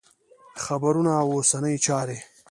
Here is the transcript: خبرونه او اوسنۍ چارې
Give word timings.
خبرونه 0.63 1.11
او 1.21 1.27
اوسنۍ 1.37 1.75
چارې 1.85 2.17